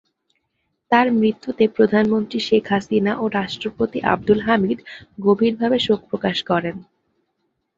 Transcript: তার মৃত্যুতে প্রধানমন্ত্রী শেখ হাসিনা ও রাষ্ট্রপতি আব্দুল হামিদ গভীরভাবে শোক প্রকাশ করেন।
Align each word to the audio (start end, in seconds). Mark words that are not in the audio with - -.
তার 0.91 1.07
মৃত্যুতে 1.13 1.63
প্রধানমন্ত্রী 1.75 2.39
শেখ 2.39 2.65
হাসিনা 2.69 3.13
ও 3.17 3.33
রাষ্ট্রপতি 3.37 3.99
আব্দুল 4.13 4.39
হামিদ 4.47 4.79
গভীরভাবে 5.19 5.77
শোক 5.79 5.99
প্রকাশ 6.09 6.37
করেন। 6.43 6.75